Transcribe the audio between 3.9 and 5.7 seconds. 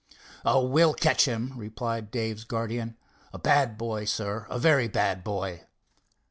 sir, a very bad boy."